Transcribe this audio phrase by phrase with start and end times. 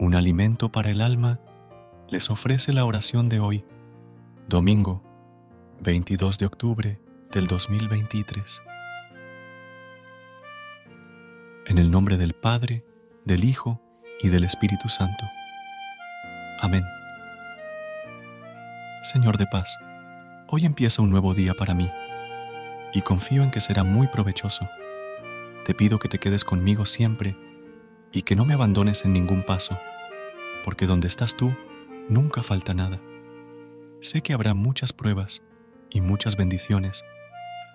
[0.00, 1.40] Un alimento para el alma,
[2.08, 3.66] les ofrece la oración de hoy,
[4.48, 5.04] domingo
[5.82, 7.00] 22 de octubre
[7.30, 8.62] del 2023.
[11.66, 12.82] En el nombre del Padre,
[13.26, 13.78] del Hijo
[14.22, 15.22] y del Espíritu Santo.
[16.62, 16.82] Amén.
[19.02, 19.76] Señor de paz,
[20.48, 21.90] hoy empieza un nuevo día para mí
[22.94, 24.66] y confío en que será muy provechoso.
[25.66, 27.36] Te pido que te quedes conmigo siempre
[28.12, 29.78] y que no me abandones en ningún paso
[30.64, 31.54] porque donde estás tú
[32.08, 33.00] nunca falta nada.
[34.00, 35.42] Sé que habrá muchas pruebas
[35.90, 37.04] y muchas bendiciones,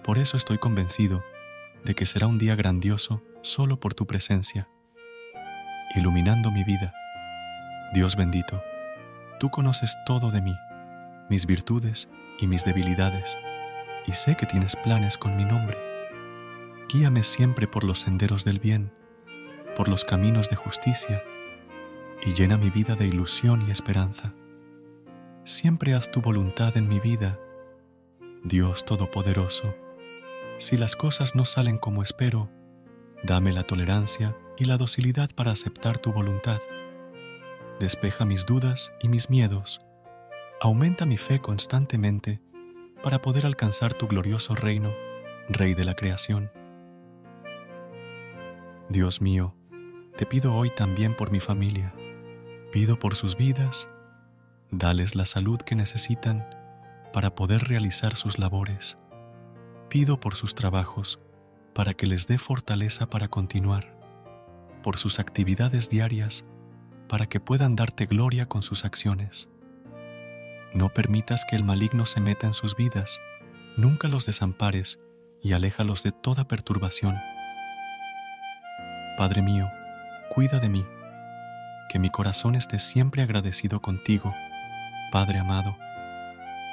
[0.03, 1.23] por eso estoy convencido
[1.83, 4.67] de que será un día grandioso solo por tu presencia,
[5.95, 6.93] iluminando mi vida.
[7.93, 8.63] Dios bendito,
[9.39, 10.55] tú conoces todo de mí,
[11.29, 13.37] mis virtudes y mis debilidades,
[14.07, 15.77] y sé que tienes planes con mi nombre.
[16.89, 18.91] Guíame siempre por los senderos del bien,
[19.75, 21.23] por los caminos de justicia,
[22.25, 24.33] y llena mi vida de ilusión y esperanza.
[25.43, 27.39] Siempre haz tu voluntad en mi vida,
[28.43, 29.75] Dios Todopoderoso.
[30.57, 32.49] Si las cosas no salen como espero,
[33.23, 36.59] dame la tolerancia y la docilidad para aceptar tu voluntad.
[37.79, 39.81] Despeja mis dudas y mis miedos.
[40.61, 42.41] Aumenta mi fe constantemente
[43.03, 44.91] para poder alcanzar tu glorioso reino,
[45.47, 46.49] Rey de la creación.
[48.89, 49.53] Dios mío,
[50.17, 51.93] te pido hoy también por mi familia
[52.75, 53.87] pido por sus vidas,
[54.69, 56.45] dales la salud que necesitan
[57.13, 58.97] para poder realizar sus labores.
[59.87, 61.17] Pido por sus trabajos,
[61.73, 63.97] para que les dé fortaleza para continuar,
[64.83, 66.43] por sus actividades diarias,
[67.07, 69.47] para que puedan darte gloria con sus acciones.
[70.73, 73.21] No permitas que el maligno se meta en sus vidas,
[73.77, 74.99] nunca los desampares
[75.41, 77.15] y aléjalos de toda perturbación.
[79.17, 79.65] Padre mío,
[80.29, 80.85] cuida de mí
[81.89, 84.33] que mi corazón esté siempre agradecido contigo,
[85.11, 85.77] Padre amado.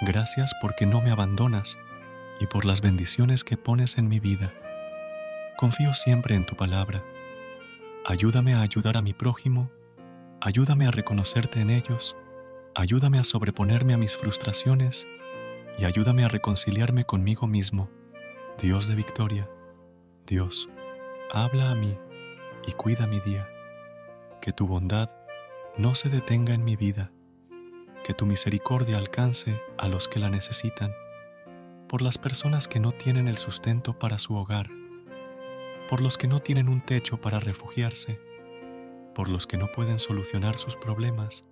[0.01, 1.77] Gracias porque no me abandonas
[2.41, 4.53] y por las bendiciones que pones en mi vida.
[5.57, 7.05] Confío siempre en tu palabra.
[8.05, 9.71] Ayúdame a ayudar a mi prójimo,
[10.41, 12.17] ayúdame a reconocerte en ellos,
[12.75, 15.07] ayúdame a sobreponerme a mis frustraciones
[15.79, 17.89] y ayúdame a reconciliarme conmigo mismo,
[18.61, 19.49] Dios de victoria.
[20.27, 20.69] Dios,
[21.33, 21.97] habla a mí
[22.67, 23.52] y cuida mi día
[24.43, 25.09] que tu bondad
[25.79, 27.13] no se detenga en mi vida,
[28.03, 30.93] que tu misericordia alcance a los que la necesitan,
[31.89, 34.69] por las personas que no tienen el sustento para su hogar,
[35.89, 38.21] por los que no tienen un techo para refugiarse,
[39.15, 41.45] por los que no pueden solucionar sus problemas,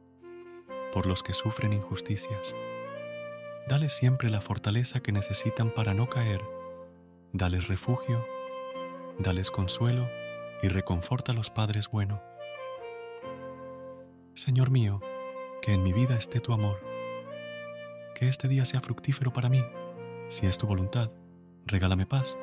[0.92, 2.56] por los que sufren injusticias.
[3.68, 6.42] Dale siempre la fortaleza que necesitan para no caer,
[7.32, 8.26] dales refugio,
[9.20, 10.08] dales consuelo
[10.60, 12.29] y reconforta a los padres buenos
[14.40, 15.02] Señor mío,
[15.60, 16.80] que en mi vida esté tu amor.
[18.14, 19.62] Que este día sea fructífero para mí.
[20.30, 21.10] Si es tu voluntad,
[21.66, 22.38] regálame paz,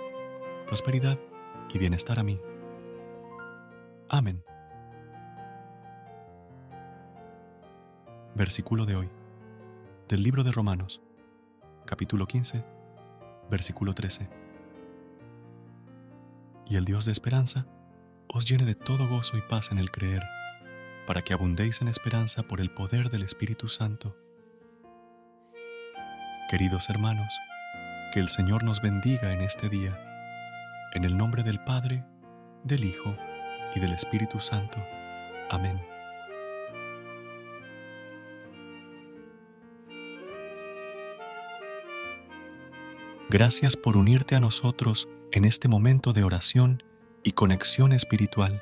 [0.68, 1.18] prosperidad
[1.74, 2.40] y bienestar a mí.
[4.10, 4.44] Amén.
[8.36, 9.10] Versículo de hoy.
[10.08, 11.02] Del libro de Romanos,
[11.88, 12.64] capítulo 15,
[13.50, 14.30] versículo 13.
[16.68, 17.66] Y el Dios de esperanza
[18.28, 20.22] os llene de todo gozo y paz en el creer
[21.08, 24.16] para que abundéis en esperanza por el poder del Espíritu Santo.
[26.52, 27.34] Queridos hermanos,
[28.14, 29.98] que el Señor nos bendiga en este día,
[30.94, 32.04] en el nombre del Padre,
[32.64, 33.16] del Hijo
[33.74, 34.86] y del Espíritu Santo.
[35.50, 35.82] Amén.
[43.30, 46.84] Gracias por unirte a nosotros en este momento de oración
[47.24, 48.62] y conexión espiritual.